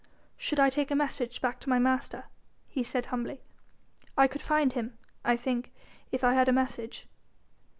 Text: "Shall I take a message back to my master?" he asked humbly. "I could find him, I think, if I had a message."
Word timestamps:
"Shall 0.35 0.59
I 0.59 0.71
take 0.71 0.89
a 0.89 0.95
message 0.95 1.41
back 1.41 1.59
to 1.59 1.69
my 1.69 1.77
master?" 1.77 2.23
he 2.67 2.81
asked 2.81 3.05
humbly. 3.05 3.43
"I 4.17 4.27
could 4.27 4.41
find 4.41 4.73
him, 4.73 4.97
I 5.23 5.37
think, 5.37 5.71
if 6.11 6.23
I 6.23 6.33
had 6.33 6.49
a 6.49 6.51
message." 6.51 7.07